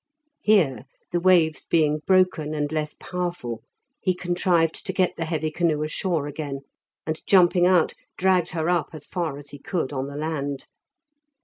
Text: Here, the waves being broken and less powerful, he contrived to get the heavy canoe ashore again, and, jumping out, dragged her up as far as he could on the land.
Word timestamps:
Here, 0.39 0.85
the 1.11 1.19
waves 1.19 1.65
being 1.65 1.99
broken 2.07 2.55
and 2.55 2.71
less 2.71 2.95
powerful, 2.99 3.61
he 3.99 4.15
contrived 4.15 4.83
to 4.87 4.91
get 4.93 5.15
the 5.15 5.25
heavy 5.25 5.51
canoe 5.51 5.83
ashore 5.83 6.25
again, 6.25 6.61
and, 7.05 7.21
jumping 7.27 7.67
out, 7.67 7.93
dragged 8.17 8.49
her 8.49 8.67
up 8.67 8.89
as 8.95 9.05
far 9.05 9.37
as 9.37 9.51
he 9.51 9.59
could 9.59 9.93
on 9.93 10.07
the 10.07 10.17
land. 10.17 10.65